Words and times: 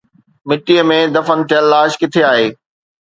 مٽيءَ 0.47 0.81
۾ 0.91 0.97
دفن 1.15 1.37
ٿيل 1.49 1.65
لاش 1.73 1.91
ڪٿي 2.01 2.21
آهي؟ 2.31 2.47